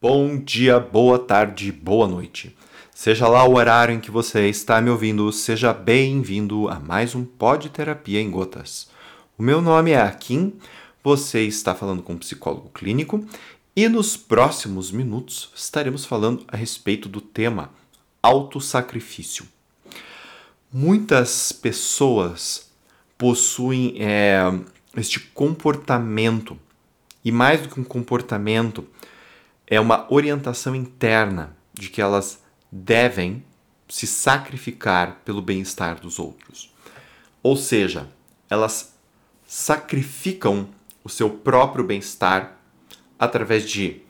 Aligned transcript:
Bom 0.00 0.38
dia, 0.38 0.78
boa 0.78 1.18
tarde, 1.18 1.72
boa 1.72 2.06
noite. 2.06 2.56
Seja 2.94 3.26
lá 3.26 3.42
o 3.42 3.56
horário 3.56 3.92
em 3.92 3.98
que 3.98 4.12
você 4.12 4.48
está 4.48 4.80
me 4.80 4.90
ouvindo, 4.90 5.32
seja 5.32 5.72
bem-vindo 5.72 6.68
a 6.68 6.78
mais 6.78 7.16
um 7.16 7.24
Pod 7.24 7.68
Terapia 7.68 8.20
em 8.20 8.30
Gotas. 8.30 8.88
O 9.36 9.42
meu 9.42 9.60
nome 9.60 9.90
é 9.90 10.00
Akin, 10.00 10.52
você 11.02 11.42
está 11.42 11.74
falando 11.74 12.00
com 12.00 12.12
um 12.12 12.18
psicólogo 12.18 12.68
clínico 12.68 13.26
e 13.74 13.88
nos 13.88 14.16
próximos 14.16 14.92
minutos 14.92 15.50
estaremos 15.52 16.04
falando 16.04 16.44
a 16.46 16.56
respeito 16.56 17.08
do 17.08 17.20
tema 17.20 17.72
autossacrifício. 18.22 19.48
Muitas 20.72 21.50
pessoas 21.50 22.70
possuem 23.18 23.96
é, 23.98 24.42
este 24.96 25.18
comportamento, 25.18 26.56
e 27.24 27.32
mais 27.32 27.62
do 27.62 27.68
que 27.68 27.80
um 27.80 27.84
comportamento, 27.84 28.86
é 29.70 29.78
uma 29.78 30.06
orientação 30.10 30.74
interna 30.74 31.54
de 31.74 31.90
que 31.90 32.00
elas 32.00 32.42
devem 32.72 33.44
se 33.86 34.06
sacrificar 34.06 35.20
pelo 35.24 35.42
bem-estar 35.42 36.00
dos 36.00 36.18
outros. 36.18 36.74
Ou 37.42 37.56
seja, 37.56 38.08
elas 38.48 38.94
sacrificam 39.46 40.68
o 41.04 41.08
seu 41.08 41.30
próprio 41.30 41.84
bem-estar 41.84 42.58
através 43.18 43.68
de 43.68 44.00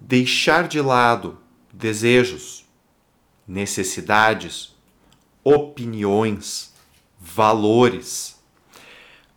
deixar 0.00 0.68
de 0.68 0.80
lado 0.80 1.38
desejos, 1.72 2.64
necessidades, 3.46 4.74
opiniões, 5.42 6.72
valores, 7.18 8.40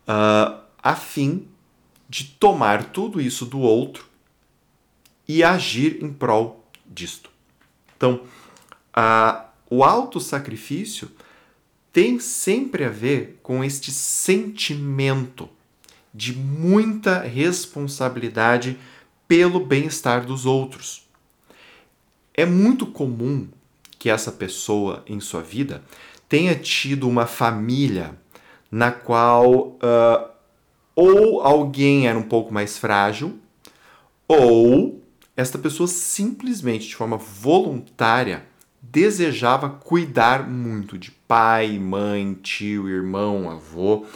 uh, 0.06 0.60
a 0.82 0.94
fim 0.94 1.48
de 2.08 2.24
tomar 2.24 2.90
tudo 2.90 3.20
isso 3.20 3.46
do 3.46 3.60
outro 3.60 4.11
e 5.32 5.42
agir 5.42 6.04
em 6.04 6.12
prol 6.12 6.62
disto. 6.86 7.30
Então, 7.96 8.22
a, 8.92 9.46
o 9.70 9.82
autossacrifício 9.82 11.10
tem 11.90 12.20
sempre 12.20 12.84
a 12.84 12.90
ver 12.90 13.40
com 13.42 13.64
este 13.64 13.90
sentimento 13.90 15.48
de 16.12 16.36
muita 16.36 17.20
responsabilidade 17.20 18.78
pelo 19.26 19.64
bem-estar 19.64 20.26
dos 20.26 20.44
outros. 20.44 21.08
É 22.34 22.44
muito 22.44 22.84
comum 22.84 23.48
que 23.98 24.10
essa 24.10 24.30
pessoa 24.30 25.02
em 25.06 25.18
sua 25.18 25.40
vida 25.40 25.82
tenha 26.28 26.54
tido 26.54 27.08
uma 27.08 27.26
família 27.26 28.18
na 28.70 28.90
qual 28.90 29.68
uh, 29.68 30.30
ou 30.94 31.40
alguém 31.40 32.06
era 32.06 32.18
um 32.18 32.22
pouco 32.22 32.52
mais 32.52 32.76
frágil, 32.76 33.38
ou 34.28 35.01
esta 35.36 35.58
pessoa 35.58 35.86
simplesmente, 35.86 36.88
de 36.88 36.96
forma 36.96 37.16
voluntária, 37.16 38.44
desejava 38.80 39.70
cuidar 39.70 40.48
muito 40.48 40.98
de 40.98 41.10
pai, 41.10 41.78
mãe, 41.78 42.34
tio, 42.34 42.88
irmão, 42.88 43.50
avô, 43.50 44.06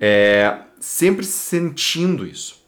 é, 0.00 0.62
sempre 0.80 1.24
sentindo 1.24 2.26
isso. 2.26 2.64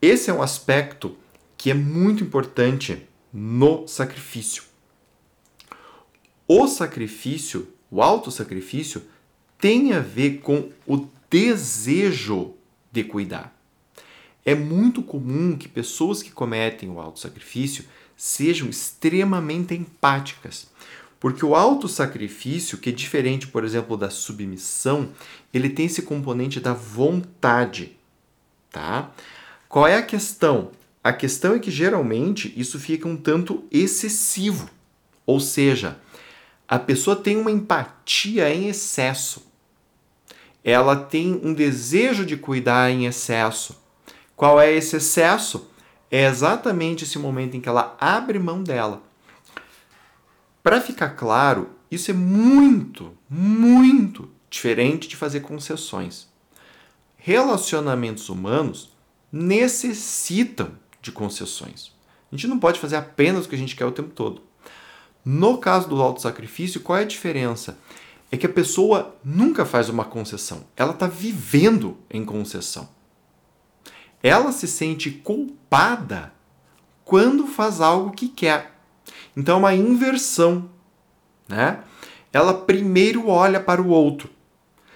Esse 0.00 0.30
é 0.30 0.34
um 0.34 0.42
aspecto 0.42 1.16
que 1.56 1.70
é 1.70 1.74
muito 1.74 2.22
importante 2.22 3.06
no 3.32 3.86
sacrifício. 3.86 4.64
O 6.46 6.66
sacrifício, 6.66 7.68
o 7.90 8.02
autossacrifício, 8.02 9.02
tem 9.58 9.92
a 9.92 10.00
ver 10.00 10.40
com 10.40 10.70
o 10.86 11.06
desejo 11.30 12.54
de 12.90 13.04
cuidar. 13.04 13.56
É 14.44 14.54
muito 14.54 15.02
comum 15.02 15.56
que 15.56 15.68
pessoas 15.68 16.22
que 16.22 16.30
cometem 16.30 16.88
o 16.88 17.00
autossacrifício 17.00 17.84
sejam 18.16 18.68
extremamente 18.68 19.74
empáticas. 19.74 20.68
Porque 21.20 21.44
o 21.44 21.54
autossacrifício, 21.54 22.78
que 22.78 22.90
é 22.90 22.92
diferente, 22.92 23.46
por 23.46 23.64
exemplo, 23.64 23.96
da 23.96 24.10
submissão, 24.10 25.10
ele 25.54 25.70
tem 25.70 25.86
esse 25.86 26.02
componente 26.02 26.58
da 26.58 26.72
vontade, 26.72 27.96
tá? 28.70 29.12
Qual 29.68 29.86
é 29.86 29.96
a 29.96 30.02
questão? 30.02 30.72
A 31.04 31.12
questão 31.12 31.54
é 31.54 31.58
que 31.58 31.70
geralmente 31.70 32.52
isso 32.56 32.78
fica 32.78 33.08
um 33.08 33.16
tanto 33.16 33.64
excessivo. 33.70 34.68
Ou 35.24 35.40
seja, 35.40 35.98
a 36.68 36.78
pessoa 36.78 37.16
tem 37.16 37.36
uma 37.36 37.50
empatia 37.50 38.52
em 38.52 38.68
excesso. 38.68 39.46
Ela 40.64 40.96
tem 40.96 41.40
um 41.42 41.52
desejo 41.52 42.24
de 42.24 42.36
cuidar 42.36 42.90
em 42.90 43.06
excesso. 43.06 43.81
Qual 44.36 44.60
é 44.60 44.72
esse 44.72 44.96
excesso? 44.96 45.70
É 46.10 46.26
exatamente 46.26 47.04
esse 47.04 47.18
momento 47.18 47.56
em 47.56 47.60
que 47.60 47.68
ela 47.68 47.96
abre 47.98 48.38
mão 48.38 48.62
dela. 48.62 49.02
Para 50.62 50.80
ficar 50.80 51.10
claro, 51.10 51.70
isso 51.90 52.10
é 52.10 52.14
muito, 52.14 53.16
muito 53.28 54.30
diferente 54.50 55.08
de 55.08 55.16
fazer 55.16 55.40
concessões. 55.40 56.28
Relacionamentos 57.16 58.28
humanos 58.28 58.90
necessitam 59.30 60.72
de 61.00 61.10
concessões. 61.10 61.92
A 62.30 62.36
gente 62.36 62.46
não 62.46 62.58
pode 62.58 62.78
fazer 62.78 62.96
apenas 62.96 63.46
o 63.46 63.48
que 63.48 63.54
a 63.54 63.58
gente 63.58 63.76
quer 63.76 63.86
o 63.86 63.92
tempo 63.92 64.10
todo. 64.10 64.42
No 65.24 65.58
caso 65.58 65.88
do 65.88 66.02
autossacrifício, 66.02 66.80
qual 66.80 66.98
é 66.98 67.02
a 67.02 67.06
diferença? 67.06 67.78
É 68.30 68.36
que 68.36 68.46
a 68.46 68.52
pessoa 68.52 69.14
nunca 69.24 69.64
faz 69.64 69.88
uma 69.88 70.04
concessão, 70.04 70.64
ela 70.76 70.92
está 70.92 71.06
vivendo 71.06 71.96
em 72.10 72.24
concessão 72.24 72.88
ela 74.22 74.52
se 74.52 74.68
sente 74.68 75.10
culpada 75.10 76.32
quando 77.04 77.46
faz 77.46 77.80
algo 77.80 78.12
que 78.12 78.28
quer. 78.28 78.72
Então 79.36 79.56
é 79.56 79.58
uma 79.58 79.74
inversão, 79.74 80.70
né? 81.48 81.82
Ela 82.32 82.54
primeiro 82.54 83.28
olha 83.28 83.60
para 83.60 83.82
o 83.82 83.88
outro. 83.88 84.30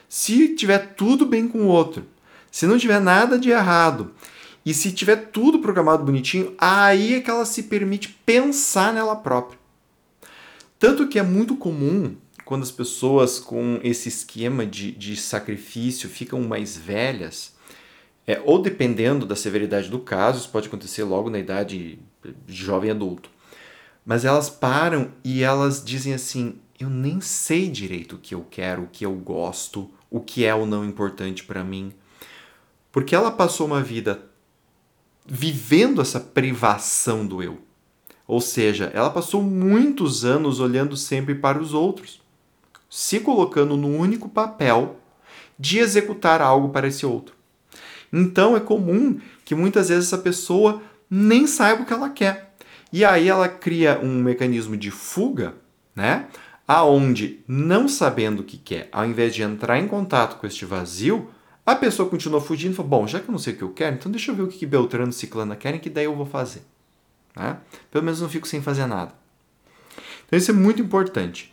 Se 0.08 0.54
tiver 0.54 0.94
tudo 0.94 1.26
bem 1.26 1.48
com 1.48 1.58
o 1.62 1.66
outro, 1.66 2.06
se 2.50 2.66
não 2.66 2.78
tiver 2.78 3.00
nada 3.00 3.38
de 3.38 3.50
errado, 3.50 4.14
e 4.64 4.74
se 4.74 4.90
tiver 4.90 5.30
tudo 5.30 5.60
programado 5.60 6.04
bonitinho, 6.04 6.54
aí 6.58 7.14
é 7.14 7.20
que 7.20 7.30
ela 7.30 7.44
se 7.44 7.64
permite 7.64 8.08
pensar 8.24 8.92
nela 8.92 9.14
própria. 9.14 9.58
Tanto 10.78 11.06
que 11.06 11.18
é 11.18 11.22
muito 11.22 11.56
comum 11.56 12.16
quando 12.44 12.62
as 12.62 12.70
pessoas 12.70 13.38
com 13.38 13.80
esse 13.82 14.08
esquema 14.08 14.66
de, 14.66 14.92
de 14.92 15.16
sacrifício 15.16 16.08
ficam 16.08 16.40
mais 16.42 16.76
velhas, 16.76 17.55
é, 18.26 18.42
ou 18.44 18.60
dependendo 18.60 19.24
da 19.24 19.36
severidade 19.36 19.88
do 19.88 20.00
caso, 20.00 20.40
isso 20.40 20.50
pode 20.50 20.66
acontecer 20.66 21.04
logo 21.04 21.30
na 21.30 21.38
idade 21.38 22.00
de 22.46 22.54
jovem 22.54 22.90
adulto. 22.90 23.30
Mas 24.04 24.24
elas 24.24 24.50
param 24.50 25.12
e 25.22 25.42
elas 25.42 25.84
dizem 25.84 26.12
assim: 26.12 26.58
eu 26.78 26.90
nem 26.90 27.20
sei 27.20 27.68
direito 27.68 28.16
o 28.16 28.18
que 28.18 28.34
eu 28.34 28.44
quero, 28.50 28.82
o 28.82 28.88
que 28.88 29.06
eu 29.06 29.12
gosto, 29.12 29.90
o 30.10 30.20
que 30.20 30.44
é 30.44 30.54
ou 30.54 30.66
não 30.66 30.84
importante 30.84 31.44
para 31.44 31.62
mim. 31.62 31.92
Porque 32.90 33.14
ela 33.14 33.30
passou 33.30 33.66
uma 33.66 33.82
vida 33.82 34.24
vivendo 35.24 36.00
essa 36.00 36.18
privação 36.18 37.26
do 37.26 37.42
eu. 37.42 37.58
Ou 38.26 38.40
seja, 38.40 38.90
ela 38.92 39.10
passou 39.10 39.40
muitos 39.40 40.24
anos 40.24 40.58
olhando 40.58 40.96
sempre 40.96 41.34
para 41.34 41.60
os 41.60 41.72
outros, 41.72 42.20
se 42.90 43.20
colocando 43.20 43.76
no 43.76 43.88
único 43.88 44.28
papel 44.28 44.96
de 45.58 45.78
executar 45.78 46.42
algo 46.42 46.70
para 46.70 46.88
esse 46.88 47.06
outro. 47.06 47.35
Então 48.16 48.56
é 48.56 48.60
comum 48.60 49.20
que 49.44 49.54
muitas 49.54 49.90
vezes 49.90 50.06
essa 50.06 50.16
pessoa 50.16 50.80
nem 51.10 51.46
saiba 51.46 51.82
o 51.82 51.84
que 51.84 51.92
ela 51.92 52.08
quer. 52.08 52.54
E 52.90 53.04
aí 53.04 53.28
ela 53.28 53.46
cria 53.46 54.00
um 54.02 54.22
mecanismo 54.22 54.74
de 54.74 54.90
fuga, 54.90 55.54
né? 55.94 56.26
Aonde, 56.66 57.40
não 57.46 57.86
sabendo 57.86 58.40
o 58.40 58.44
que 58.44 58.56
quer, 58.56 58.88
ao 58.90 59.04
invés 59.04 59.34
de 59.34 59.42
entrar 59.42 59.78
em 59.78 59.86
contato 59.86 60.38
com 60.38 60.46
este 60.46 60.64
vazio, 60.64 61.30
a 61.64 61.76
pessoa 61.76 62.08
continua 62.08 62.40
fugindo 62.40 62.72
e 62.72 62.74
fala: 62.74 62.88
Bom, 62.88 63.06
já 63.06 63.20
que 63.20 63.28
eu 63.28 63.32
não 63.32 63.38
sei 63.38 63.52
o 63.52 63.56
que 63.56 63.62
eu 63.62 63.70
quero, 63.70 63.96
então 63.96 64.10
deixa 64.10 64.30
eu 64.30 64.34
ver 64.34 64.42
o 64.42 64.48
que 64.48 64.64
Beltrano 64.64 65.10
e 65.10 65.12
Ciclana 65.12 65.54
querem, 65.54 65.78
que 65.78 65.90
daí 65.90 66.06
eu 66.06 66.16
vou 66.16 66.26
fazer. 66.26 66.62
Né? 67.36 67.58
Pelo 67.90 68.02
menos 68.02 68.20
não 68.22 68.30
fico 68.30 68.48
sem 68.48 68.62
fazer 68.62 68.86
nada. 68.86 69.12
Então 70.26 70.38
isso 70.38 70.50
é 70.50 70.54
muito 70.54 70.80
importante. 70.80 71.52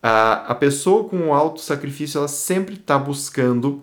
A, 0.00 0.54
pessoa 0.54 1.08
com 1.08 1.34
alto 1.34 1.60
sacrifício, 1.60 2.18
ela 2.18 2.28
sempre 2.28 2.76
está 2.76 2.96
buscando 2.96 3.82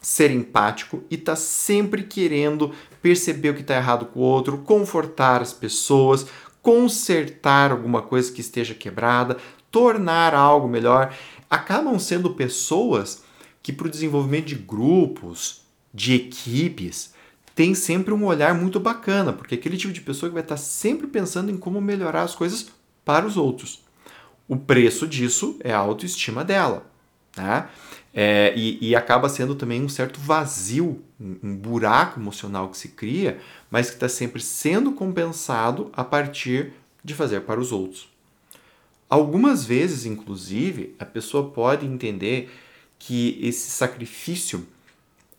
ser 0.00 0.30
empático 0.30 1.02
e 1.10 1.16
tá 1.16 1.34
sempre 1.34 2.02
querendo 2.02 2.72
perceber 3.02 3.50
o 3.50 3.54
que 3.54 3.62
está 3.62 3.76
errado 3.76 4.06
com 4.06 4.20
o 4.20 4.22
outro, 4.22 4.58
confortar 4.58 5.42
as 5.42 5.52
pessoas, 5.52 6.26
consertar 6.62 7.70
alguma 7.72 8.02
coisa 8.02 8.30
que 8.32 8.40
esteja 8.40 8.74
quebrada, 8.74 9.36
tornar 9.70 10.34
algo 10.34 10.68
melhor. 10.68 11.14
Acabam 11.50 11.98
sendo 11.98 12.34
pessoas 12.34 13.22
que, 13.62 13.72
para 13.72 13.86
o 13.86 13.90
desenvolvimento 13.90 14.46
de 14.46 14.54
grupos, 14.54 15.62
de 15.92 16.14
equipes, 16.14 17.14
tem 17.54 17.74
sempre 17.74 18.14
um 18.14 18.24
olhar 18.24 18.54
muito 18.54 18.78
bacana, 18.78 19.32
porque 19.32 19.54
é 19.54 19.58
aquele 19.58 19.76
tipo 19.76 19.92
de 19.92 20.00
pessoa 20.00 20.30
que 20.30 20.34
vai 20.34 20.42
estar 20.42 20.54
tá 20.54 20.60
sempre 20.60 21.06
pensando 21.06 21.50
em 21.50 21.56
como 21.56 21.80
melhorar 21.80 22.22
as 22.22 22.34
coisas 22.34 22.68
para 23.04 23.26
os 23.26 23.36
outros. 23.36 23.82
O 24.46 24.56
preço 24.56 25.06
disso 25.06 25.56
é 25.60 25.72
a 25.72 25.78
autoestima 25.78 26.44
dela. 26.44 26.86
Né? 27.36 27.68
É, 28.20 28.52
e, 28.56 28.78
e, 28.80 28.96
acaba 28.96 29.28
sendo 29.28 29.54
também 29.54 29.80
um 29.80 29.88
certo 29.88 30.18
vazio, 30.18 31.00
um, 31.20 31.36
um 31.40 31.56
buraco 31.56 32.18
emocional 32.18 32.68
que 32.68 32.76
se 32.76 32.88
cria, 32.88 33.38
mas 33.70 33.90
que 33.90 33.94
está 33.94 34.08
sempre 34.08 34.42
sendo 34.42 34.90
compensado 34.90 35.88
a 35.92 36.02
partir 36.02 36.72
de 37.04 37.14
fazer 37.14 37.42
para 37.42 37.60
os 37.60 37.70
outros. 37.70 38.08
Algumas 39.08 39.64
vezes, 39.64 40.04
inclusive, 40.04 40.96
a 40.98 41.04
pessoa 41.04 41.50
pode 41.50 41.86
entender 41.86 42.50
que 42.98 43.38
esse 43.40 43.70
sacrifício 43.70 44.66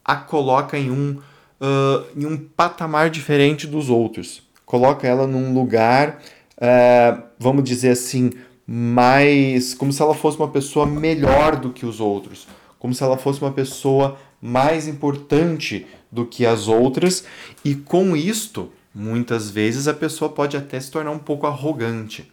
a 0.06 0.16
coloca 0.16 0.78
em 0.78 0.90
um, 0.90 1.20
uh, 1.60 2.06
em 2.16 2.26
um 2.26 2.38
patamar 2.38 3.10
diferente 3.10 3.68
dos 3.68 3.90
outros. 3.90 4.42
Coloca 4.66 5.06
ela 5.06 5.28
num 5.28 5.54
lugar, 5.54 6.22
uh, 6.56 7.24
vamos 7.38 7.66
dizer 7.66 7.90
assim, 7.90 8.30
mais. 8.66 9.74
como 9.74 9.92
se 9.92 10.02
ela 10.02 10.16
fosse 10.16 10.38
uma 10.38 10.48
pessoa 10.48 10.86
melhor 10.86 11.58
do 11.58 11.74
que 11.74 11.86
os 11.86 12.00
outros. 12.00 12.48
Como 12.80 12.94
se 12.94 13.04
ela 13.04 13.18
fosse 13.18 13.42
uma 13.42 13.52
pessoa 13.52 14.18
mais 14.42 14.88
importante 14.88 15.86
do 16.12 16.26
que 16.26 16.46
as 16.46 16.68
outras. 16.68 17.26
E 17.64 17.76
com 17.76 18.16
isto, 18.16 18.72
muitas 18.94 19.50
vezes 19.50 19.88
a 19.88 19.94
pessoa 19.94 20.32
pode 20.32 20.58
até 20.58 20.80
se 20.80 20.90
tornar 20.90 21.12
um 21.12 21.20
pouco 21.20 21.46
arrogante, 21.46 22.32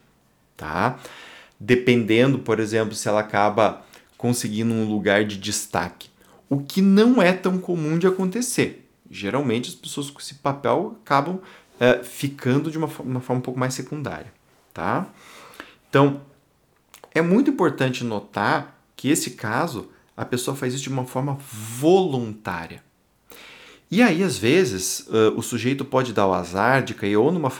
tá? 0.56 0.98
Dependendo, 1.58 2.38
por 2.38 2.60
exemplo, 2.60 2.94
se 2.94 3.08
ela 3.08 3.20
acaba 3.20 3.82
conseguindo 4.16 4.72
um 4.72 4.88
lugar 4.88 5.25
de 5.25 5.37
destaque. 5.37 6.08
O 6.49 6.58
que 6.58 6.81
não 6.81 7.20
é 7.20 7.32
tão 7.32 7.58
comum 7.58 7.99
de 7.99 8.06
acontecer. 8.06 8.88
Geralmente 9.10 9.69
as 9.69 9.75
pessoas 9.75 10.10
com 10.10 10.20
esse 10.20 10.34
papel 10.34 10.96
acabam 11.02 11.40
é, 11.78 12.02
ficando 12.02 12.70
de 12.70 12.78
uma, 12.78 12.88
uma 13.00 13.20
forma 13.20 13.40
um 13.40 13.42
pouco 13.42 13.58
mais 13.60 13.75
secundária, 13.75 14.32
tá? 14.72 15.06
Então, 15.88 16.20
é 17.14 17.22
muito 17.22 17.50
importante 17.50 18.04
notar 18.04 18.81
que 18.96 19.08
esse 19.08 19.32
caso 19.32 19.90
a 20.16 20.24
pessoa 20.24 20.56
faz 20.56 20.74
isso 20.74 20.84
de 20.84 20.88
uma 20.88 21.04
forma 21.04 21.38
voluntária. 21.78 22.82
E 23.90 24.02
aí, 24.02 24.22
às 24.22 24.36
vezes, 24.36 25.06
uh, 25.08 25.36
o 25.36 25.42
sujeito 25.42 25.84
pode 25.84 26.12
dar 26.12 26.26
o 26.26 26.32
azar 26.32 26.82
de 26.82 26.94
cair 26.94 27.16
ou 27.16 27.30
numa, 27.30 27.52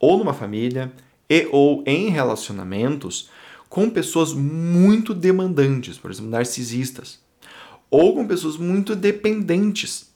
ou 0.00 0.18
numa 0.18 0.34
família 0.34 0.92
e 1.28 1.48
ou 1.52 1.84
em 1.86 2.08
relacionamentos 2.08 3.30
com 3.68 3.90
pessoas 3.90 4.32
muito 4.32 5.12
demandantes, 5.12 5.98
por 5.98 6.10
exemplo, 6.10 6.30
narcisistas, 6.30 7.20
ou 7.90 8.14
com 8.14 8.26
pessoas 8.26 8.56
muito 8.56 8.96
dependentes, 8.96 10.10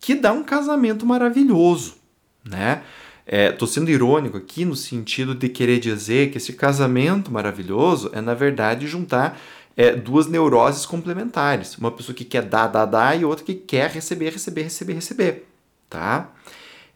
que 0.00 0.14
dá 0.14 0.32
um 0.32 0.42
casamento 0.42 1.06
maravilhoso, 1.06 1.96
né? 2.44 2.82
Estou 3.26 3.66
é, 3.66 3.70
sendo 3.70 3.90
irônico 3.90 4.36
aqui 4.36 4.64
no 4.64 4.76
sentido 4.76 5.34
de 5.34 5.48
querer 5.48 5.80
dizer 5.80 6.30
que 6.30 6.38
esse 6.38 6.52
casamento 6.52 7.32
maravilhoso 7.32 8.08
é, 8.12 8.20
na 8.20 8.34
verdade, 8.34 8.86
juntar 8.86 9.36
é, 9.76 9.94
duas 9.94 10.26
neuroses 10.26 10.86
complementares. 10.86 11.76
Uma 11.76 11.90
pessoa 11.90 12.14
que 12.14 12.24
quer 12.24 12.42
dar, 12.42 12.66
dar, 12.68 12.86
dar 12.86 13.20
e 13.20 13.24
outra 13.24 13.44
que 13.44 13.54
quer 13.54 13.90
receber, 13.90 14.30
receber, 14.30 14.62
receber, 14.62 14.94
receber. 14.94 15.48
Tá? 15.90 16.32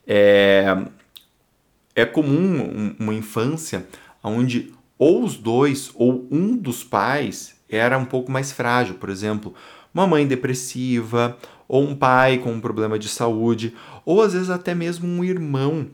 É, 0.07 0.77
é 1.95 2.07
comum 2.07 2.95
uma 2.99 3.15
infância 3.15 3.87
onde 4.25 4.73
ou 4.99 5.23
os 5.25 5.37
dois 5.37 5.91
ou 5.95 6.27
um 6.31 6.57
dos 6.57 6.83
pais 6.83 7.57
era 7.69 7.99
um 7.99 8.05
pouco 8.05 8.33
mais 8.33 8.51
frágil. 8.51 8.95
Por 8.95 9.11
exemplo, 9.11 9.55
uma 9.93 10.07
mãe 10.07 10.27
depressiva, 10.27 11.37
ou 11.69 11.83
um 11.83 11.95
pai 11.95 12.39
com 12.39 12.53
um 12.53 12.61
problema 12.61 12.99
de 12.99 13.09
saúde, 13.09 13.75
ou 14.05 14.21
às 14.23 14.33
vezes 14.33 14.51
até 14.51 14.75
mesmo 14.75 15.07
um 15.07 15.23
irmão, 15.23 15.87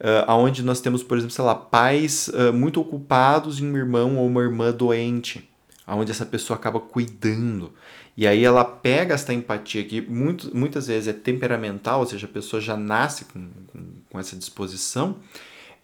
uh, 0.00 0.32
onde 0.32 0.62
nós 0.62 0.80
temos, 0.80 1.02
por 1.02 1.18
exemplo, 1.18 1.34
sei 1.34 1.44
lá, 1.44 1.54
pais 1.54 2.28
uh, 2.28 2.52
muito 2.52 2.80
ocupados 2.80 3.58
e 3.58 3.64
um 3.64 3.76
irmão 3.76 4.16
ou 4.16 4.26
uma 4.26 4.42
irmã 4.42 4.72
doente 4.72 5.48
onde 5.94 6.10
essa 6.10 6.26
pessoa 6.26 6.56
acaba 6.58 6.80
cuidando. 6.80 7.72
E 8.16 8.26
aí 8.26 8.44
ela 8.44 8.64
pega 8.64 9.14
essa 9.14 9.32
empatia 9.32 9.84
que 9.84 10.00
muito, 10.00 10.56
muitas 10.56 10.86
vezes 10.86 11.08
é 11.08 11.12
temperamental, 11.12 12.00
ou 12.00 12.06
seja, 12.06 12.26
a 12.26 12.30
pessoa 12.30 12.60
já 12.60 12.76
nasce 12.76 13.26
com, 13.26 13.48
com, 13.66 13.80
com 14.10 14.18
essa 14.18 14.34
disposição 14.34 15.18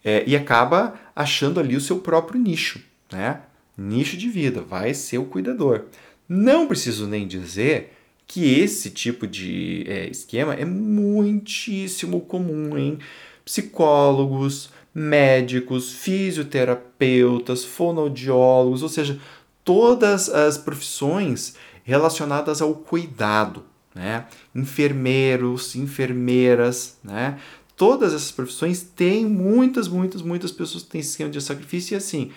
é, 0.03 0.23
e 0.27 0.35
acaba 0.35 0.95
achando 1.15 1.59
ali 1.59 1.75
o 1.75 1.81
seu 1.81 1.99
próprio 1.99 2.39
nicho, 2.39 2.81
né? 3.11 3.41
Nicho 3.77 4.17
de 4.17 4.29
vida, 4.29 4.61
vai 4.61 4.93
ser 4.93 5.17
o 5.17 5.25
cuidador. 5.25 5.85
Não 6.27 6.67
preciso 6.67 7.07
nem 7.07 7.27
dizer 7.27 7.93
que 8.27 8.59
esse 8.59 8.89
tipo 8.89 9.27
de 9.27 9.85
é, 9.87 10.07
esquema 10.07 10.53
é 10.53 10.65
muitíssimo 10.65 12.21
comum 12.21 12.77
em 12.77 12.97
psicólogos, 13.45 14.69
médicos, 14.93 15.91
fisioterapeutas, 15.93 17.63
fonoaudiólogos, 17.63 18.83
ou 18.83 18.89
seja, 18.89 19.19
todas 19.63 20.29
as 20.29 20.57
profissões 20.57 21.55
relacionadas 21.83 22.61
ao 22.61 22.73
cuidado, 22.73 23.63
né? 23.93 24.25
Enfermeiros, 24.53 25.75
enfermeiras, 25.75 26.97
né? 27.03 27.39
Todas 27.75 28.13
essas 28.13 28.31
profissões 28.31 28.81
têm 28.81 29.25
muitas, 29.25 29.87
muitas, 29.87 30.21
muitas 30.21 30.51
pessoas 30.51 30.83
que 30.83 30.89
têm 30.89 31.01
esquema 31.01 31.29
de 31.29 31.41
sacrifício 31.41 31.95
e 31.95 31.97
assim, 31.97 32.31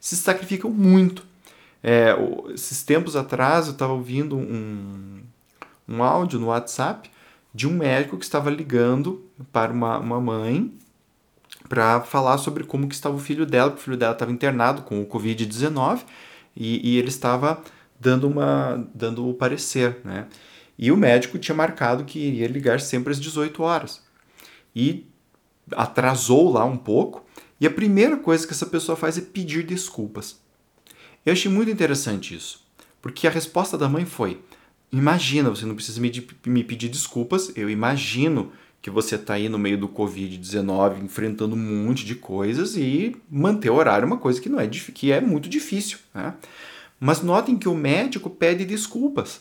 se 0.00 0.16
sacrificam 0.16 0.70
muito. 0.70 1.24
É, 1.82 2.16
esses 2.54 2.82
tempos 2.82 3.16
atrás 3.16 3.66
eu 3.66 3.72
estava 3.72 3.92
ouvindo 3.92 4.36
um, 4.36 5.20
um 5.88 6.02
áudio 6.02 6.38
no 6.38 6.46
WhatsApp 6.46 7.10
de 7.52 7.66
um 7.66 7.72
médico 7.72 8.16
que 8.16 8.24
estava 8.24 8.50
ligando 8.50 9.24
para 9.52 9.72
uma, 9.72 9.98
uma 9.98 10.20
mãe 10.20 10.72
para 11.68 12.00
falar 12.00 12.38
sobre 12.38 12.64
como 12.64 12.88
que 12.88 12.94
estava 12.94 13.16
o 13.16 13.18
filho 13.18 13.44
dela, 13.44 13.70
porque 13.70 13.82
o 13.82 13.84
filho 13.84 13.96
dela 13.96 14.12
estava 14.12 14.30
internado 14.30 14.82
com 14.82 15.00
o 15.00 15.06
Covid-19 15.06 16.00
e, 16.56 16.92
e 16.92 16.98
ele 16.98 17.08
estava 17.08 17.62
dando, 18.00 18.26
uma, 18.28 18.88
dando 18.94 19.28
o 19.28 19.34
parecer, 19.34 19.98
né? 20.04 20.26
E 20.78 20.92
o 20.92 20.96
médico 20.96 21.38
tinha 21.38 21.54
marcado 21.54 22.04
que 22.04 22.18
iria 22.18 22.46
ligar 22.46 22.80
sempre 22.80 23.12
às 23.12 23.20
18 23.20 23.62
horas. 23.62 24.02
E 24.74 25.06
atrasou 25.72 26.52
lá 26.52 26.64
um 26.64 26.76
pouco, 26.76 27.24
e 27.60 27.66
a 27.66 27.70
primeira 27.70 28.16
coisa 28.16 28.46
que 28.46 28.52
essa 28.52 28.66
pessoa 28.66 28.96
faz 28.96 29.16
é 29.16 29.22
pedir 29.22 29.64
desculpas. 29.64 30.38
Eu 31.24 31.32
achei 31.32 31.50
muito 31.50 31.70
interessante 31.70 32.34
isso, 32.34 32.64
porque 33.00 33.26
a 33.26 33.30
resposta 33.30 33.78
da 33.78 33.88
mãe 33.88 34.04
foi: 34.04 34.40
Imagina, 34.92 35.50
você 35.50 35.64
não 35.66 35.74
precisa 35.74 36.00
me, 36.00 36.28
me 36.46 36.62
pedir 36.62 36.88
desculpas, 36.88 37.52
eu 37.56 37.68
imagino 37.68 38.52
que 38.80 38.90
você 38.90 39.16
está 39.16 39.34
aí 39.34 39.48
no 39.48 39.58
meio 39.58 39.78
do 39.78 39.88
Covid-19 39.88 41.02
enfrentando 41.02 41.56
um 41.56 41.84
monte 41.86 42.04
de 42.04 42.14
coisas 42.14 42.76
e 42.76 43.16
manter 43.30 43.70
o 43.70 43.74
horário 43.74 44.04
é 44.04 44.06
uma 44.06 44.18
coisa 44.18 44.40
que 44.40 44.48
não 44.48 44.60
é 44.60 44.68
que 44.68 45.10
é 45.10 45.20
muito 45.20 45.48
difícil. 45.48 45.98
Né? 46.14 46.34
Mas 46.98 47.22
notem 47.22 47.56
que 47.56 47.68
o 47.68 47.74
médico 47.74 48.30
pede 48.30 48.64
desculpas, 48.64 49.40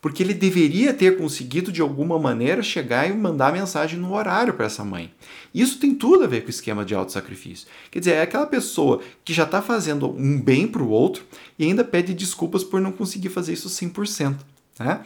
porque 0.00 0.22
ele 0.22 0.34
deveria 0.34 0.94
ter 0.94 1.16
conseguido 1.16 1.70
de 1.70 1.80
alguma 1.80 2.18
maneira 2.18 2.62
chegar 2.62 3.08
e 3.08 3.12
mandar 3.12 3.52
mensagem 3.52 3.98
no 3.98 4.14
horário 4.14 4.54
para 4.54 4.66
essa 4.66 4.84
mãe. 4.84 5.12
Isso 5.54 5.78
tem 5.78 5.94
tudo 5.94 6.24
a 6.24 6.26
ver 6.26 6.42
com 6.42 6.48
o 6.48 6.50
esquema 6.50 6.84
de 6.84 6.94
autossacrifício. 6.94 7.66
Quer 7.90 7.98
dizer, 7.98 8.12
é 8.12 8.22
aquela 8.22 8.46
pessoa 8.46 9.00
que 9.24 9.32
já 9.32 9.44
está 9.44 9.60
fazendo 9.62 10.10
um 10.10 10.40
bem 10.40 10.66
para 10.66 10.82
o 10.82 10.88
outro 10.88 11.24
e 11.58 11.64
ainda 11.64 11.84
pede 11.84 12.14
desculpas 12.14 12.64
por 12.64 12.80
não 12.80 12.92
conseguir 12.92 13.28
fazer 13.28 13.52
isso 13.52 13.68
100%. 13.68 14.36
Né? 14.78 15.00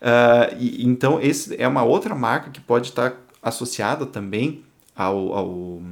Uh, 0.00 0.56
e, 0.58 0.86
então, 0.86 1.20
esse 1.20 1.60
é 1.60 1.66
uma 1.66 1.82
outra 1.82 2.14
marca 2.14 2.50
que 2.50 2.60
pode 2.60 2.88
estar 2.88 3.10
tá 3.10 3.16
associada 3.48 4.06
também 4.06 4.64
ao, 4.94 5.32
ao, 5.32 5.82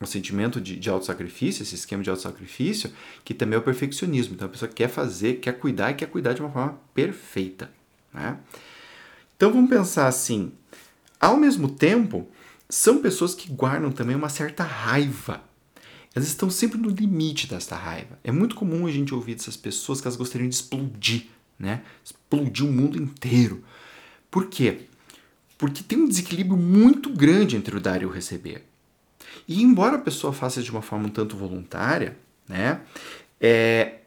ao 0.00 0.06
sentimento 0.06 0.60
de, 0.60 0.76
de 0.76 0.90
autossacrifício, 0.90 1.62
esse 1.62 1.74
esquema 1.74 2.02
de 2.02 2.10
autossacrifício, 2.10 2.92
que 3.24 3.34
também 3.34 3.56
é 3.56 3.58
o 3.58 3.62
perfeccionismo. 3.62 4.34
Então 4.34 4.46
a 4.46 4.50
pessoa 4.50 4.70
quer 4.70 4.88
fazer, 4.88 5.34
quer 5.34 5.58
cuidar 5.58 5.90
e 5.90 5.94
quer 5.94 6.06
cuidar 6.06 6.32
de 6.32 6.40
uma 6.40 6.50
forma 6.50 6.78
perfeita. 6.94 7.70
Né? 8.12 8.38
Então 9.36 9.52
vamos 9.52 9.70
pensar 9.70 10.06
assim: 10.06 10.52
ao 11.20 11.36
mesmo 11.36 11.68
tempo, 11.68 12.28
são 12.68 13.00
pessoas 13.00 13.34
que 13.34 13.50
guardam 13.50 13.92
também 13.92 14.16
uma 14.16 14.28
certa 14.28 14.64
raiva. 14.64 15.42
Elas 16.14 16.28
estão 16.28 16.48
sempre 16.48 16.78
no 16.78 16.88
limite 16.88 17.46
dessa 17.46 17.76
raiva. 17.76 18.18
É 18.24 18.32
muito 18.32 18.56
comum 18.56 18.86
a 18.86 18.90
gente 18.90 19.14
ouvir 19.14 19.34
dessas 19.34 19.56
pessoas 19.56 20.00
que 20.00 20.06
elas 20.06 20.16
gostariam 20.16 20.48
de 20.48 20.54
explodir, 20.54 21.26
né? 21.58 21.82
Explodir 22.02 22.64
o 22.64 22.72
mundo 22.72 22.96
inteiro. 22.96 23.62
Por 24.30 24.46
quê? 24.46 24.86
Porque 25.58 25.82
tem 25.82 25.98
um 25.98 26.08
desequilíbrio 26.08 26.56
muito 26.56 27.10
grande 27.10 27.56
entre 27.56 27.76
o 27.76 27.80
dar 27.80 28.02
e 28.02 28.06
o 28.06 28.10
receber. 28.10 28.64
E 29.48 29.62
embora 29.62 29.96
a 29.96 30.00
pessoa 30.00 30.32
faça 30.32 30.62
de 30.62 30.70
uma 30.70 30.82
forma 30.82 31.06
um 31.06 31.10
tanto 31.10 31.36
voluntária, 31.36 32.16
né, 32.48 32.80
é, 33.40 34.00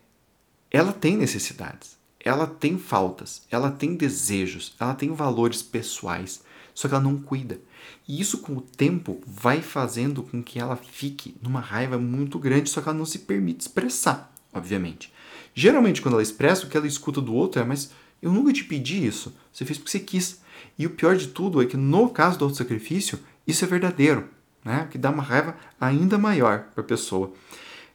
ela 0.72 0.92
tem 0.92 1.18
necessidades, 1.18 1.98
ela 2.20 2.46
tem 2.46 2.78
faltas, 2.78 3.44
ela 3.50 3.72
tem 3.72 3.96
desejos, 3.96 4.76
ela 4.80 4.94
tem 4.94 5.14
valores 5.14 5.62
pessoais, 5.62 6.42
só 6.74 6.88
que 6.88 6.94
ela 6.94 7.04
não 7.04 7.18
cuida. 7.18 7.60
E 8.08 8.20
isso, 8.20 8.40
com 8.40 8.58
o 8.58 8.62
tempo, 8.62 9.22
vai 9.26 9.62
fazendo 9.62 10.24
com 10.24 10.42
que 10.44 10.60
ela 10.60 10.76
fique 10.76 11.36
numa 11.42 11.60
raiva 11.60 11.98
muito 11.98 12.40
grande, 12.40 12.70
só 12.70 12.82
que 12.82 12.90
ela 12.90 12.98
não 12.98 13.06
se 13.06 13.20
permite 13.20 13.62
expressar, 13.62 14.34
obviamente. 14.54 15.12
Geralmente, 15.54 16.02
quando 16.02 16.14
ela 16.14 16.24
expressa, 16.24 16.66
o 16.66 16.70
que 16.70 16.78
ela 16.78 16.88
escuta 16.88 17.22
do 17.22 17.34
outro 17.34 17.62
é: 17.62 17.66
Mas 17.66 17.92
eu 18.22 18.32
nunca 18.32 18.54
te 18.54 18.64
pedi 18.64 19.06
isso, 19.06 19.36
você 19.52 19.66
fez 19.66 19.78
porque 19.78 19.92
você 19.92 20.00
quis. 20.00 20.42
E 20.78 20.86
o 20.86 20.92
pior 20.92 21.16
de 21.16 21.28
tudo 21.28 21.62
é 21.62 21.66
que 21.66 21.78
no 21.78 22.10
caso 22.10 22.40
do 22.40 22.46
autossacrifício, 22.46 23.20
isso 23.46 23.64
é 23.66 23.68
verdadeiro, 23.68 24.30
né? 24.64 24.88
que 24.90 24.98
dá 24.98 25.10
uma 25.10 25.24
raiva 25.24 25.56
ainda 25.80 26.18
maior 26.18 26.66
para 26.74 26.82
a 26.82 26.88
pessoa. 26.88 27.34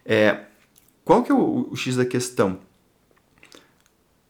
É, 0.04 0.44
qual 1.04 1.22
que 1.22 1.30
é 1.30 1.34
o, 1.34 1.68
o 1.70 1.76
X 1.76 1.96
da 1.96 2.04
questão? 2.04 2.58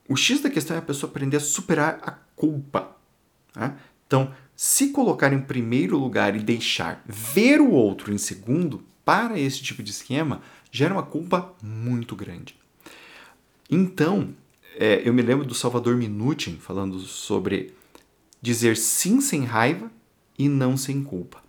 o 0.09 0.17
X 0.17 0.41
da 0.41 0.51
questão 0.51 0.77
é 0.77 0.79
a 0.79 0.83
pessoa 0.83 1.11
aprender 1.11 1.39
a 1.39 1.41
superar 1.41 1.99
a 2.03 2.11
culpa. 2.11 2.97
Né? 3.57 3.77
Então, 4.07 4.33
se 4.55 4.91
colocar 4.91 5.33
em 5.33 5.41
primeiro 5.41 5.99
lugar 5.99 6.37
e 6.37 6.41
deixar 6.41 7.03
ver 7.07 7.61
o 7.61 7.71
outro 7.71 8.13
em 8.13 8.19
segundo, 8.19 8.85
para 9.05 9.39
esse 9.39 9.63
tipo 9.63 9.83
de 9.83 9.91
esquema, 9.91 10.41
gera 10.71 10.95
uma 10.95 11.03
culpa 11.03 11.53
muito 11.63 12.17
grande. 12.17 12.57
Então, 13.71 14.35
é, 14.77 15.03
eu 15.05 15.13
me 15.13 15.23
lembro 15.23 15.45
do 15.45 15.55
Salvador 15.55 15.97
Minuchin 15.97 16.57
falando 16.57 16.99
sobre 17.01 17.75
dizer 18.45 18.77
sim 18.77 19.23
sem 19.23 19.43
raiva 19.45 19.91
e 20.39 20.51
não 20.51 20.77
sem 20.77 21.03
culpa. 21.03 21.43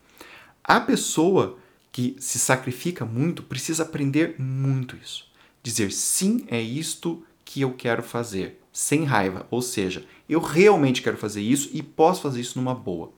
A 0.64 0.80
pessoa 0.80 1.58
que 1.92 2.16
se 2.20 2.40
sacrifica 2.40 3.04
muito 3.04 3.44
precisa 3.44 3.84
aprender 3.84 4.36
muito 4.40 4.96
isso. 4.96 5.30
Dizer 5.62 5.92
sim 5.92 6.46
é 6.48 6.62
isto 6.62 7.22
que 7.44 7.60
eu 7.60 7.74
quero 7.74 8.02
fazer, 8.02 8.62
sem 8.72 9.04
raiva, 9.04 9.46
ou 9.52 9.62
seja, 9.62 10.06
eu 10.30 10.40
realmente 10.40 11.02
quero 11.02 11.18
fazer 11.18 11.42
isso 11.42 11.70
e 11.74 11.84
posso 11.84 12.22
fazer 12.22 12.40
isso 12.40 12.58
numa 12.58 12.74
boa. 12.74 13.12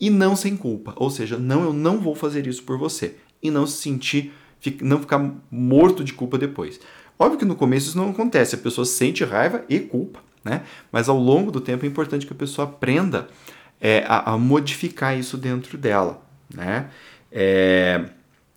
E 0.00 0.08
não 0.08 0.34
sem 0.34 0.56
culpa, 0.56 0.94
ou 0.96 1.10
seja, 1.10 1.38
não, 1.38 1.64
eu 1.64 1.74
não 1.74 2.00
vou 2.00 2.14
fazer 2.14 2.46
isso 2.46 2.62
por 2.62 2.78
você. 2.78 3.16
E 3.42 3.50
não 3.50 3.66
se 3.66 3.82
sentir, 3.82 4.32
não 4.80 5.00
ficar 5.00 5.34
morto 5.50 6.02
de 6.02 6.14
culpa 6.14 6.38
depois. 6.38 6.80
Óbvio 7.18 7.40
que 7.40 7.44
no 7.44 7.56
começo 7.56 7.88
isso 7.88 7.98
não 7.98 8.10
acontece, 8.10 8.54
a 8.54 8.58
pessoa 8.58 8.86
sente 8.86 9.22
raiva 9.22 9.66
e 9.68 9.80
culpa, 9.80 10.22
né? 10.46 10.62
Mas 10.92 11.08
ao 11.08 11.18
longo 11.18 11.50
do 11.50 11.60
tempo 11.60 11.84
é 11.84 11.88
importante 11.88 12.24
que 12.24 12.32
a 12.32 12.36
pessoa 12.36 12.68
aprenda 12.68 13.28
é, 13.80 14.04
a, 14.06 14.32
a, 14.32 14.38
modificar 14.38 15.18
isso 15.18 15.36
dentro 15.36 15.76
dela, 15.76 16.22
né? 16.52 16.88
É, 17.30 18.08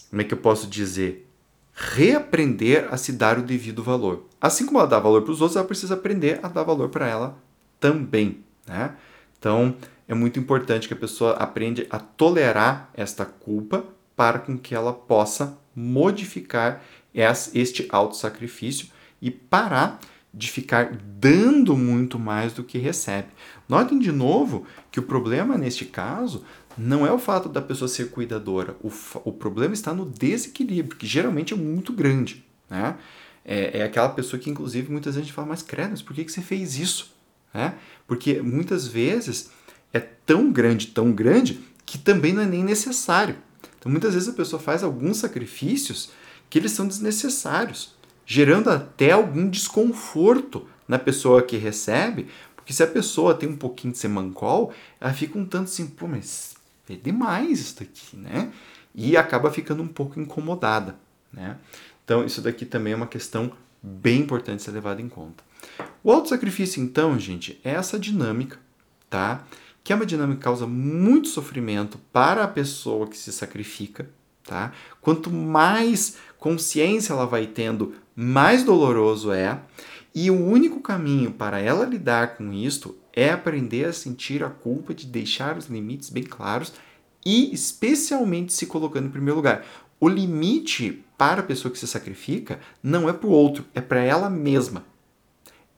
como 0.09 0.21
é 0.21 0.25
que 0.25 0.33
eu 0.33 0.37
posso 0.37 0.67
dizer? 0.67 1.27
Reaprender 1.73 2.87
a 2.91 2.97
se 2.97 3.11
dar 3.11 3.39
o 3.39 3.41
devido 3.41 3.81
valor. 3.81 4.27
Assim 4.39 4.65
como 4.65 4.77
ela 4.77 4.87
dá 4.87 4.99
valor 4.99 5.23
para 5.23 5.31
os 5.31 5.41
outros, 5.41 5.57
ela 5.57 5.65
precisa 5.65 5.95
aprender 5.95 6.39
a 6.43 6.47
dar 6.47 6.63
valor 6.63 6.89
para 6.89 7.07
ela 7.07 7.37
também, 7.79 8.43
né? 8.67 8.95
Então, 9.37 9.75
é 10.07 10.13
muito 10.13 10.39
importante 10.39 10.87
que 10.87 10.93
a 10.93 10.97
pessoa 10.97 11.33
aprenda 11.33 11.85
a 11.89 11.97
tolerar 11.97 12.89
esta 12.93 13.25
culpa 13.25 13.83
para 14.15 14.37
com 14.39 14.57
que 14.57 14.75
ela 14.75 14.93
possa 14.93 15.57
modificar 15.75 16.81
este 17.13 17.87
autossacrifício 17.89 18.89
e 19.21 19.31
parar 19.31 19.99
de 20.33 20.49
ficar 20.49 20.95
dando 21.19 21.75
muito 21.75 22.19
mais 22.19 22.53
do 22.53 22.63
que 22.63 22.77
recebe. 22.77 23.29
Notem 23.67 23.97
de 23.97 24.11
novo 24.11 24.65
que 24.91 24.99
o 24.99 25.03
problema 25.03 25.57
neste 25.57 25.85
caso 25.85 26.43
não 26.77 27.05
é 27.05 27.11
o 27.11 27.19
fato 27.19 27.49
da 27.49 27.61
pessoa 27.61 27.87
ser 27.87 28.09
cuidadora, 28.09 28.77
o, 28.81 28.91
o 29.25 29.33
problema 29.33 29.73
está 29.73 29.93
no 29.93 30.05
desequilíbrio, 30.05 30.97
que 30.97 31.05
geralmente 31.05 31.53
é 31.53 31.57
muito 31.57 31.91
grande. 31.91 32.45
Né? 32.69 32.95
É, 33.43 33.79
é 33.79 33.83
aquela 33.83 34.09
pessoa 34.09 34.39
que, 34.39 34.49
inclusive, 34.49 34.91
muitas 34.91 35.15
vezes 35.15 35.25
a 35.25 35.27
gente 35.27 35.35
fala, 35.35 35.49
mas 35.49 35.61
credo, 35.61 36.01
por 36.03 36.13
que, 36.13 36.23
que 36.23 36.31
você 36.31 36.41
fez 36.41 36.77
isso? 36.77 37.13
Né? 37.53 37.73
Porque 38.07 38.41
muitas 38.41 38.87
vezes 38.87 39.51
é 39.91 39.99
tão 39.99 40.51
grande, 40.51 40.87
tão 40.87 41.11
grande, 41.11 41.59
que 41.85 41.97
também 41.97 42.31
não 42.31 42.43
é 42.43 42.45
nem 42.45 42.63
necessário. 42.63 43.35
Então, 43.77 43.91
muitas 43.91 44.13
vezes 44.13 44.29
a 44.29 44.33
pessoa 44.33 44.61
faz 44.61 44.83
alguns 44.83 45.17
sacrifícios 45.17 46.11
que 46.49 46.57
eles 46.59 46.71
são 46.71 46.87
desnecessários, 46.87 47.95
gerando 48.31 48.69
até 48.69 49.09
algum 49.09 49.49
desconforto 49.49 50.67
na 50.87 50.99
pessoa 50.99 51.41
que 51.41 51.57
recebe, 51.57 52.27
porque 52.55 52.71
se 52.71 52.83
a 52.83 52.87
pessoa 52.87 53.33
tem 53.33 53.49
um 53.49 53.57
pouquinho 53.57 53.91
de 53.91 53.97
semancol, 53.97 54.71
ela 55.01 55.11
fica 55.11 55.35
um 55.39 55.43
tanto 55.43 55.63
assim, 55.63 55.87
pô, 55.87 56.07
mas 56.07 56.53
é 56.87 56.93
demais 56.93 57.59
isso 57.59 57.79
daqui, 57.79 58.15
né? 58.15 58.51
E 58.93 59.17
acaba 59.17 59.49
ficando 59.49 59.81
um 59.81 59.87
pouco 59.87 60.19
incomodada, 60.19 60.95
né? 61.33 61.57
Então, 62.05 62.23
isso 62.23 62.39
daqui 62.39 62.65
também 62.65 62.93
é 62.93 62.95
uma 62.95 63.07
questão 63.07 63.51
bem 63.81 64.19
importante 64.21 64.61
ser 64.61 64.71
levada 64.71 65.01
em 65.01 65.09
conta. 65.09 65.43
O 66.03 66.11
autossacrifício, 66.11 66.83
então, 66.83 67.17
gente, 67.17 67.59
é 67.63 67.71
essa 67.71 67.97
dinâmica, 67.97 68.59
tá? 69.09 69.43
Que 69.83 69.91
é 69.91 69.95
uma 69.95 70.05
dinâmica 70.05 70.37
que 70.37 70.43
causa 70.43 70.67
muito 70.67 71.29
sofrimento 71.29 71.97
para 72.13 72.43
a 72.43 72.47
pessoa 72.47 73.07
que 73.07 73.17
se 73.17 73.33
sacrifica, 73.33 74.07
tá? 74.43 74.71
Quanto 75.01 75.31
mais 75.31 76.17
consciência 76.39 77.13
ela 77.13 77.25
vai 77.25 77.45
tendo, 77.45 77.93
mais 78.15 78.63
doloroso 78.63 79.31
é. 79.31 79.59
E 80.15 80.31
o 80.31 80.43
único 80.43 80.79
caminho 80.79 81.31
para 81.31 81.59
ela 81.59 81.85
lidar 81.85 82.35
com 82.35 82.51
isto 82.51 82.97
é 83.13 83.29
aprender 83.29 83.85
a 83.85 83.93
sentir 83.93 84.43
a 84.43 84.49
culpa 84.49 84.93
de 84.93 85.05
deixar 85.05 85.57
os 85.57 85.67
limites 85.67 86.09
bem 86.09 86.23
claros 86.23 86.73
e, 87.23 87.53
especialmente, 87.53 88.53
se 88.53 88.65
colocando 88.65 89.07
em 89.07 89.11
primeiro 89.11 89.35
lugar. 89.35 89.65
O 89.99 90.07
limite 90.07 91.03
para 91.17 91.41
a 91.41 91.43
pessoa 91.43 91.71
que 91.71 91.77
se 91.77 91.87
sacrifica 91.87 92.59
não 92.81 93.09
é 93.09 93.13
para 93.13 93.27
o 93.27 93.31
outro, 93.31 93.65
é 93.75 93.81
para 93.81 93.99
ela 93.99 94.29
mesma. 94.29 94.85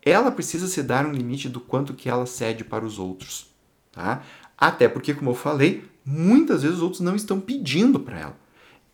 Ela 0.03 0.31
precisa 0.31 0.67
se 0.67 0.81
dar 0.81 1.05
um 1.05 1.11
limite 1.11 1.49
do 1.49 1.59
quanto 1.59 1.93
que 1.93 2.07
ela 2.07 2.25
cede 2.25 2.63
para 2.63 2.85
os 2.85 2.97
outros, 2.97 3.47
tá? 3.91 4.23
Até 4.57 4.87
porque, 4.87 5.13
como 5.13 5.31
eu 5.31 5.35
falei, 5.35 5.83
muitas 6.05 6.61
vezes 6.61 6.77
os 6.77 6.83
outros 6.83 7.01
não 7.01 7.15
estão 7.15 7.39
pedindo 7.39 7.99
para 7.99 8.19
ela. 8.19 8.40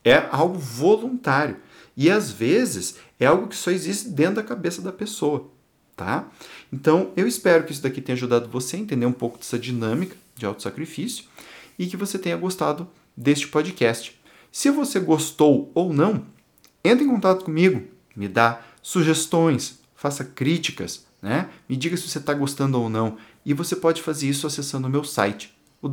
É 0.03 0.27
algo 0.31 0.57
voluntário. 0.57 1.57
E 1.95 2.09
às 2.09 2.31
vezes 2.31 2.97
é 3.19 3.25
algo 3.25 3.47
que 3.47 3.55
só 3.55 3.71
existe 3.71 4.09
dentro 4.09 4.35
da 4.35 4.43
cabeça 4.43 4.81
da 4.81 4.91
pessoa, 4.91 5.49
tá? 5.95 6.29
Então, 6.71 7.11
eu 7.15 7.27
espero 7.27 7.63
que 7.63 7.71
isso 7.71 7.81
daqui 7.81 8.01
tenha 8.01 8.15
ajudado 8.15 8.47
você 8.49 8.75
a 8.75 8.79
entender 8.79 9.05
um 9.05 9.11
pouco 9.11 9.37
dessa 9.37 9.57
dinâmica 9.57 10.15
de 10.35 10.45
autossacrifício 10.45 11.25
e 11.77 11.87
que 11.87 11.97
você 11.97 12.19
tenha 12.19 12.37
gostado 12.37 12.87
deste 13.15 13.47
podcast. 13.47 14.19
Se 14.51 14.69
você 14.69 14.99
gostou 14.99 15.71
ou 15.73 15.91
não, 15.91 16.25
entre 16.83 17.03
em 17.03 17.09
contato 17.09 17.43
comigo, 17.43 17.83
me 18.15 18.27
dá 18.27 18.61
sugestões, 18.81 19.79
faça 19.95 20.23
críticas, 20.23 21.05
né? 21.21 21.49
Me 21.67 21.75
diga 21.75 21.97
se 21.97 22.07
você 22.07 22.19
está 22.19 22.33
gostando 22.33 22.79
ou 22.79 22.89
não. 22.89 23.17
E 23.45 23.53
você 23.53 23.75
pode 23.75 24.01
fazer 24.01 24.27
isso 24.27 24.45
acessando 24.45 24.87
o 24.87 24.89
meu 24.89 25.03
site, 25.03 25.57
o 25.81 25.89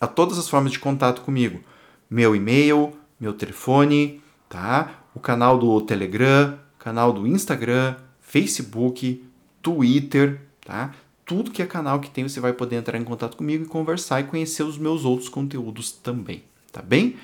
a 0.00 0.06
todas 0.06 0.38
as 0.38 0.48
formas 0.48 0.72
de 0.72 0.78
contato 0.78 1.22
comigo. 1.22 1.60
Meu 2.08 2.36
e-mail, 2.36 2.92
meu 3.18 3.32
telefone, 3.32 4.22
tá? 4.48 5.02
O 5.14 5.20
canal 5.20 5.58
do 5.58 5.80
Telegram, 5.80 6.58
canal 6.78 7.12
do 7.12 7.26
Instagram, 7.26 7.96
Facebook, 8.20 9.24
Twitter, 9.62 10.40
tá? 10.64 10.94
Tudo 11.24 11.50
que 11.50 11.62
é 11.62 11.66
canal 11.66 12.00
que 12.00 12.10
tem, 12.10 12.28
você 12.28 12.40
vai 12.40 12.52
poder 12.52 12.76
entrar 12.76 12.98
em 12.98 13.04
contato 13.04 13.36
comigo 13.36 13.64
e 13.64 13.68
conversar 13.68 14.20
e 14.20 14.24
conhecer 14.24 14.62
os 14.62 14.76
meus 14.76 15.04
outros 15.04 15.28
conteúdos 15.28 15.92
também, 15.92 16.44
tá 16.70 16.82
bem? 16.82 17.16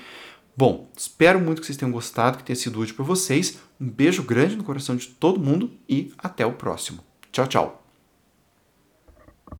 Bom, 0.55 0.89
espero 0.97 1.39
muito 1.39 1.61
que 1.61 1.65
vocês 1.65 1.77
tenham 1.77 1.91
gostado, 1.91 2.37
que 2.37 2.43
tenha 2.43 2.55
sido 2.55 2.79
útil 2.79 2.95
para 2.95 3.05
vocês. 3.05 3.57
Um 3.79 3.89
beijo 3.89 4.23
grande 4.23 4.55
no 4.55 4.63
coração 4.63 4.95
de 4.95 5.07
todo 5.07 5.39
mundo 5.39 5.71
e 5.87 6.13
até 6.17 6.45
o 6.45 6.53
próximo. 6.53 7.03
Tchau, 7.31 7.47
tchau. 7.47 7.80